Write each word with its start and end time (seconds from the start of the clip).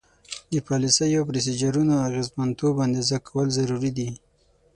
د 0.51 0.53
پالیسیو 0.67 1.19
او 1.21 1.27
پروسیجرونو 1.29 1.93
اغیزمنتوب 2.09 2.75
اندازه 2.85 3.17
کول 3.27 3.47
ضروري 3.57 3.91
دي. 3.97 4.09